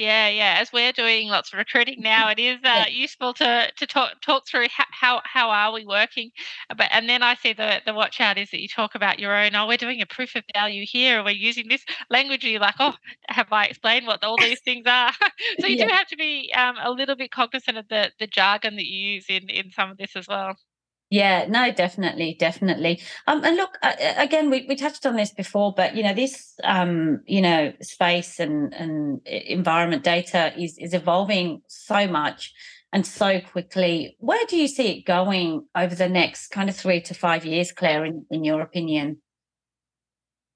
[0.00, 0.56] yeah, yeah.
[0.58, 2.88] As we're doing lots of recruiting now, it is uh, yeah.
[2.88, 6.30] useful to to talk talk through how, how how are we working.
[6.68, 9.36] But and then I see the the watch out is that you talk about your
[9.36, 9.54] own.
[9.54, 11.22] Oh, we're doing a proof of value here.
[11.22, 12.44] We're using this language.
[12.44, 12.94] You're like, oh,
[13.28, 15.12] have I explained what all these things are?
[15.60, 15.86] so you yeah.
[15.86, 19.14] do have to be um, a little bit cognizant of the the jargon that you
[19.14, 20.56] use in in some of this as well.
[21.10, 23.00] Yeah, no, definitely, definitely.
[23.26, 26.54] Um, and look, uh, again, we, we touched on this before, but you know, this
[26.62, 32.52] um, you know, space and and environment data is is evolving so much
[32.92, 34.16] and so quickly.
[34.20, 37.72] Where do you see it going over the next kind of three to five years,
[37.72, 38.04] Clare?
[38.04, 39.20] In, in your opinion?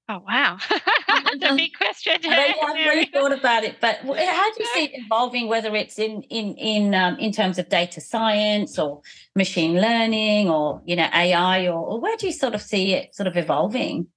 [0.07, 0.57] Oh wow,
[1.39, 2.13] that's a big question.
[2.23, 5.47] I haven't really thought about it, but how do you see it evolving?
[5.47, 9.01] Whether it's in in in um, in terms of data science or
[9.35, 13.15] machine learning or you know AI, or, or where do you sort of see it
[13.15, 14.07] sort of evolving?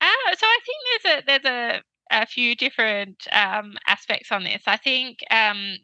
[0.00, 4.62] Uh, so I think there's a there's a, a few different um, aspects on this.
[4.66, 5.76] I think um,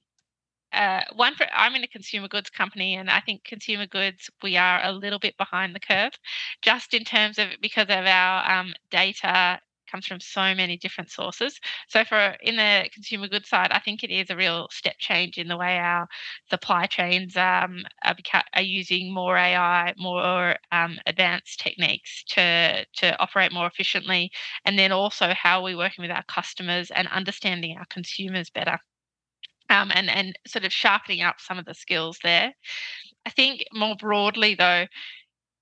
[0.74, 4.56] uh, one for I'm in a consumer goods company, and I think consumer goods we
[4.56, 6.12] are a little bit behind the curve,
[6.62, 11.58] just in terms of because of our um, data comes from so many different sources.
[11.88, 15.38] So for in the consumer goods side, I think it is a real step change
[15.38, 16.08] in the way our
[16.50, 18.16] supply chains um, are,
[18.54, 24.30] are, using more AI, more um, advanced techniques to to operate more efficiently,
[24.64, 28.78] and then also how we're working with our customers and understanding our consumers better
[29.70, 32.52] um, and and sort of sharpening up some of the skills there.
[33.26, 34.86] I think more broadly though,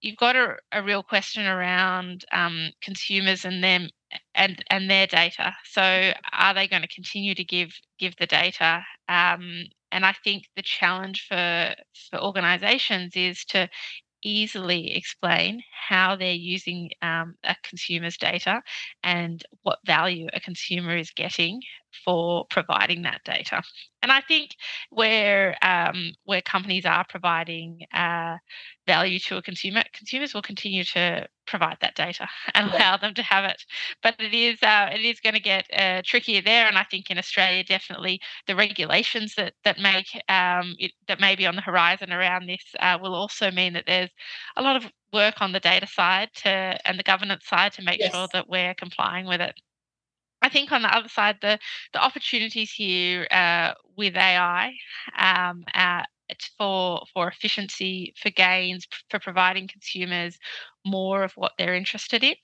[0.03, 3.89] you've got a, a real question around um, consumers and them
[4.35, 5.55] and and their data.
[5.65, 8.83] So are they going to continue to give give the data?
[9.09, 11.75] Um, and I think the challenge for
[12.11, 13.69] for organisations is to
[14.25, 18.63] easily explain how they're using um, a consumer's data
[19.03, 21.61] and what value a consumer is getting
[22.05, 23.63] for providing that data.
[24.03, 24.57] And I think
[24.91, 28.39] where um, where companies are providing uh,
[28.87, 33.23] value to a consumer, consumers will continue to provide that data and allow them to
[33.23, 33.63] have it.
[34.03, 37.11] But it is uh, it is going to get uh, trickier there, and I think
[37.11, 41.63] in Australia definitely the regulations that that make um, it, that may be on the
[41.63, 44.11] horizon around this uh, will also mean that there's
[44.57, 46.49] a lot of work on the data side to
[46.85, 48.13] and the governance side to make yes.
[48.13, 49.55] sure that we're complying with it.
[50.43, 51.59] I think on the other side, the
[51.93, 54.73] the opportunities here uh, with AI
[55.19, 56.03] um, uh,
[56.59, 60.39] for for efficiency, for gains, for providing consumers
[60.85, 62.35] more of what they're interested in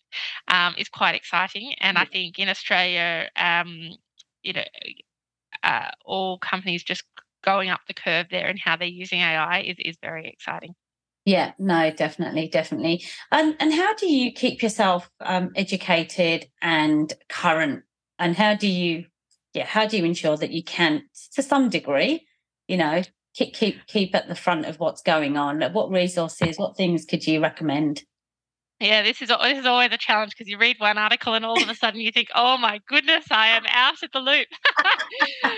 [0.49, 1.75] um, is quite exciting.
[1.81, 3.91] And I think in Australia, um,
[4.43, 4.65] you know,
[5.63, 7.05] uh, all companies just
[7.45, 10.75] going up the curve there and how they're using AI is is very exciting.
[11.25, 13.05] Yeah, no, definitely, definitely.
[13.31, 17.83] And and how do you keep yourself um, educated and current?
[18.19, 19.07] And how do you,
[19.55, 21.05] yeah, how do you ensure that you can,
[21.35, 22.27] to some degree,
[22.67, 23.03] you know,
[23.35, 25.63] keep keep keep at the front of what's going on?
[25.73, 28.03] What resources, what things could you recommend?
[28.81, 31.61] Yeah, this is this is always a challenge because you read one article and all
[31.61, 34.47] of a sudden you think, "Oh my goodness, I am out of the loop."
[35.45, 35.51] uh,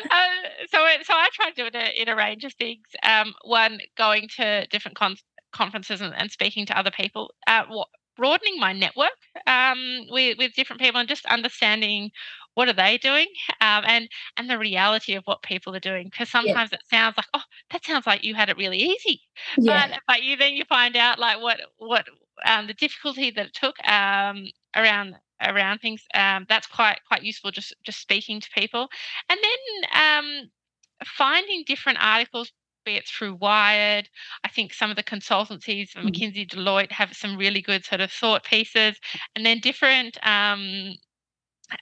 [0.70, 2.86] so, so I try to do it in a, in a range of things.
[3.02, 7.88] Um, one, going to different cons- conferences and, and speaking to other people, uh, what,
[8.16, 12.10] broadening my network um, with, with different people and just understanding
[12.54, 13.26] what are they doing
[13.60, 16.78] um, and and the reality of what people are doing because sometimes yeah.
[16.78, 19.20] it sounds like oh that sounds like you had it really easy
[19.58, 19.88] yeah.
[19.88, 22.06] but but you then you find out like what what
[22.44, 24.46] um, the difficulty that it took um,
[24.76, 28.88] around around things um, that's quite quite useful just just speaking to people
[29.28, 30.50] and then um,
[31.04, 32.52] finding different articles
[32.84, 34.08] be it through Wired.
[34.44, 36.08] I think some of the consultancies, mm-hmm.
[36.08, 38.98] McKinsey, Deloitte, have some really good sort of thought pieces,
[39.36, 40.94] and then different um,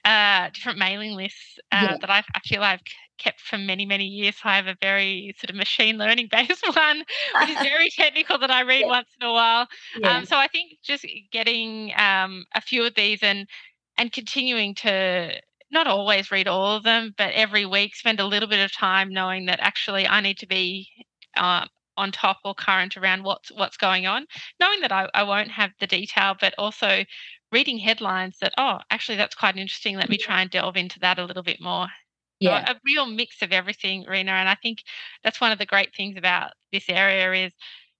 [0.05, 1.97] uh, different mailing lists uh, yeah.
[1.99, 2.81] that I've, I feel I've
[3.17, 4.35] kept for many many years.
[4.43, 7.03] I have a very sort of machine learning based one,
[7.39, 8.87] which is very technical that I read yeah.
[8.87, 9.67] once in a while.
[9.97, 10.17] Yeah.
[10.17, 13.47] Um, so I think just getting um, a few of these and
[13.97, 15.33] and continuing to
[15.71, 19.13] not always read all of them, but every week spend a little bit of time
[19.13, 20.87] knowing that actually I need to be
[21.37, 21.65] uh,
[21.95, 24.25] on top or current around what's what's going on,
[24.59, 27.03] knowing that I, I won't have the detail, but also
[27.51, 29.97] reading headlines that oh actually that's quite interesting.
[29.97, 31.87] Let me try and delve into that a little bit more.
[32.39, 34.79] Yeah, so a real mix of everything, Rena, and I think
[35.23, 37.53] that's one of the great things about this area is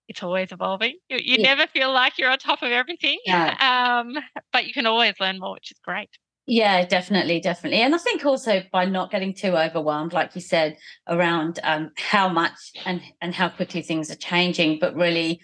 [0.08, 0.98] it's always evolving.
[1.10, 1.56] You, you yeah.
[1.56, 4.02] never feel like you're on top of everything, yeah.
[4.02, 4.18] um,
[4.54, 6.10] but you can always learn more, which is great.
[6.48, 7.82] Yeah, definitely, definitely.
[7.82, 10.78] And I think also by not getting too overwhelmed, like you said,
[11.08, 15.42] around um, how much and, and how quickly things are changing, but really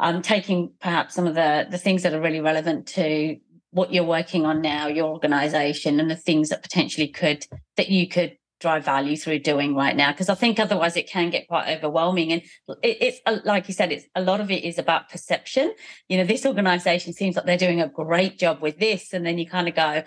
[0.00, 3.36] um, taking perhaps some of the, the things that are really relevant to
[3.70, 7.46] what you're working on now, your organization, and the things that potentially could,
[7.76, 10.10] that you could drive value through doing right now.
[10.10, 12.32] Because i think otherwise it can get quite overwhelming.
[12.32, 12.42] And
[12.82, 15.72] it, it's uh, like you said it's a lot of it is about perception.
[16.08, 19.38] You know this organization seems like they're doing a great job with this and then
[19.38, 20.02] you kind of go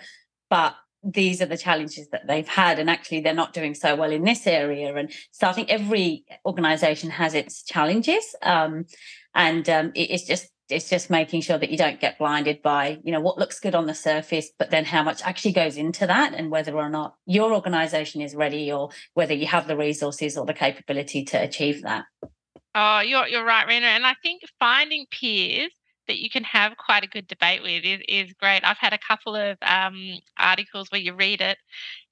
[0.50, 4.10] but these are the challenges that they've had and actually they're not doing so well
[4.10, 4.94] in this area.
[4.94, 5.12] And
[5.52, 8.86] think every organization has its challenges um,
[9.34, 12.98] and um, it, it's just it's just making sure that you don't get blinded by
[13.04, 16.06] you know what looks good on the surface but then how much actually goes into
[16.06, 20.38] that and whether or not your organization is ready or whether you have the resources
[20.38, 22.06] or the capability to achieve that.
[22.74, 23.86] Oh you're, you're right Rena.
[23.88, 25.70] And i think finding peers
[26.06, 28.60] that you can have quite a good debate with is, is great.
[28.64, 31.58] I've had a couple of um, articles where you read it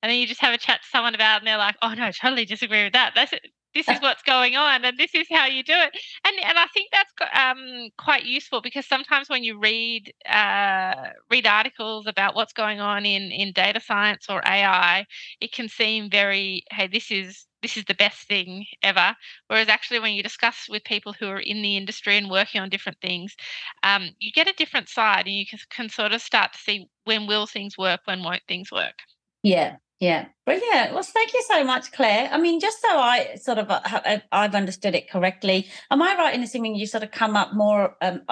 [0.03, 1.95] and then you just have a chat to someone about it and they're like, oh
[1.95, 3.13] no, I totally disagree with that.
[3.15, 3.33] That's
[3.75, 5.91] this is what's going on and this is how you do it
[6.27, 11.47] and and i think that's um, quite useful because sometimes when you read uh, read
[11.47, 15.07] articles about what's going on in in data science or ai
[15.41, 19.15] it can seem very hey this is this is the best thing ever.
[19.49, 22.69] Whereas actually, when you discuss with people who are in the industry and working on
[22.69, 23.35] different things,
[23.83, 26.87] um, you get a different side, and you can, can sort of start to see
[27.05, 28.95] when will things work, when won't things work.
[29.43, 30.95] Yeah, yeah, brilliant.
[30.95, 32.29] Well, thank you so much, Clare.
[32.33, 36.35] I mean, just so I sort of uh, I've understood it correctly, am I right
[36.35, 38.23] in assuming you sort of come up more um,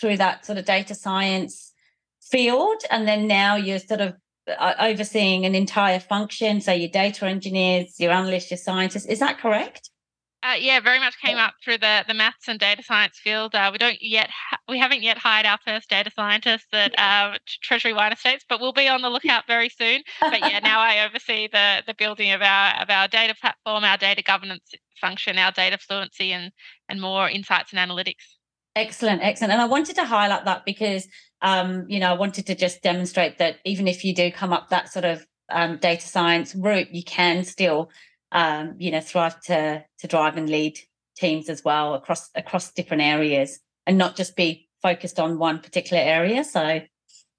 [0.00, 1.72] through that sort of data science
[2.22, 4.16] field, and then now you're sort of uh,
[4.80, 6.60] overseeing an entire function.
[6.60, 9.06] So your data engineers, your analysts, your scientists.
[9.06, 9.90] Is that correct?
[10.40, 13.56] Uh, yeah, very much came up through the the maths and data science field.
[13.56, 17.36] Uh, we don't yet ha- we haven't yet hired our first data scientist at uh,
[17.60, 20.02] Treasury Wine Estates, but we'll be on the lookout very soon.
[20.20, 23.98] But yeah, now I oversee the the building of our of our data platform, our
[23.98, 24.70] data governance
[25.00, 26.52] function, our data fluency, and
[26.88, 28.36] and more insights and analytics.
[28.76, 29.52] Excellent, excellent.
[29.52, 31.08] And I wanted to highlight that because
[31.42, 34.68] um, you know, I wanted to just demonstrate that even if you do come up
[34.68, 37.90] that sort of um, data science route, you can still,
[38.32, 40.78] um, you know, thrive to to drive and lead
[41.16, 46.02] teams as well across across different areas, and not just be focused on one particular
[46.02, 46.44] area.
[46.44, 46.80] So,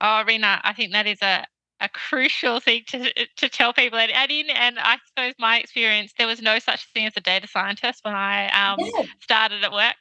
[0.02, 1.46] oh, Rena, I think that is a
[1.82, 4.00] a crucial thing to to tell people.
[4.00, 7.22] And, and in and I suppose my experience, there was no such thing as a
[7.22, 9.06] data scientist when I um, yeah.
[9.22, 9.96] started at work,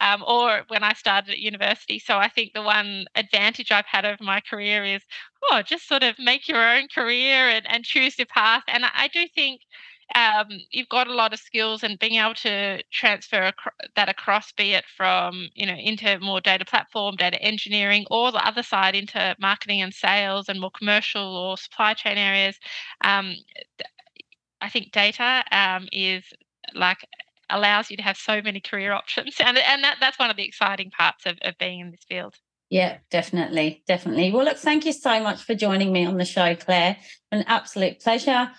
[0.00, 1.98] um, or when I started at university.
[1.98, 5.02] So I think the one advantage I've had over my career is,
[5.50, 8.62] oh, just sort of make your own career and, and choose your path.
[8.68, 9.62] And I, I do think
[10.14, 14.52] um, you've got a lot of skills and being able to transfer ac- that across,
[14.52, 18.94] be it from you know into more data platform, data engineering, or the other side
[18.94, 22.58] into marketing and sales and more commercial or supply chain areas.
[23.04, 23.36] Um,
[24.60, 26.24] I think data um, is
[26.74, 26.98] like
[27.50, 30.46] allows you to have so many career options, and and that, that's one of the
[30.46, 32.34] exciting parts of, of being in this field.
[32.70, 34.32] Yeah, definitely, definitely.
[34.32, 36.96] Well, look, thank you so much for joining me on the show, Clare.
[37.30, 38.50] An absolute pleasure.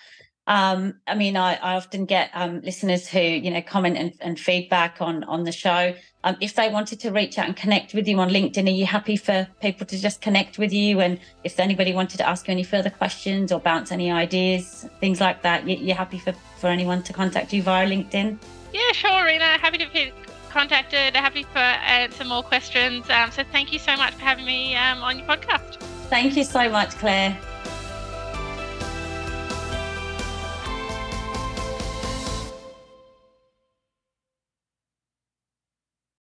[0.46, 4.38] Um, I mean, I, I often get um, listeners who, you know, comment and, and
[4.38, 5.94] feedback on on the show.
[6.22, 8.86] Um, if they wanted to reach out and connect with you on LinkedIn, are you
[8.86, 11.00] happy for people to just connect with you?
[11.00, 15.20] And if anybody wanted to ask you any further questions or bounce any ideas, things
[15.20, 18.38] like that, you, are happy for, for anyone to contact you via LinkedIn?
[18.72, 19.58] Yeah, sure, Rena.
[19.58, 20.12] Happy to be
[20.50, 21.14] contacted.
[21.14, 23.08] Happy for answer more questions.
[23.10, 25.76] Um, so thank you so much for having me um, on your podcast.
[26.08, 27.38] Thank you so much, Clare.